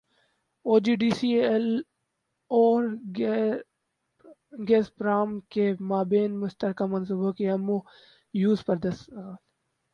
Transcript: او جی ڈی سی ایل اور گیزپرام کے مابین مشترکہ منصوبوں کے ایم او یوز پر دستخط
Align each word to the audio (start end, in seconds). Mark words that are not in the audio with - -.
او 0.65 0.73
جی 0.85 0.93
ڈی 1.01 1.09
سی 1.17 1.29
ایل 1.39 1.67
اور 2.51 2.83
گیزپرام 4.67 5.39
کے 5.53 5.65
مابین 5.89 6.31
مشترکہ 6.39 6.85
منصوبوں 6.85 7.31
کے 7.37 7.49
ایم 7.49 7.69
او 7.71 7.77
یوز 8.33 8.59
پر 8.65 8.75
دستخط 8.83 9.11